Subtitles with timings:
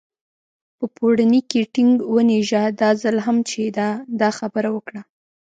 [0.77, 3.87] په پوړني کې ټینګ ونېژه، دا ځل هم چې ده
[4.21, 5.01] دا خبره وکړه.